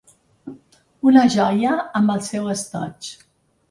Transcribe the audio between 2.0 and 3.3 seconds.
amb el seu estoig.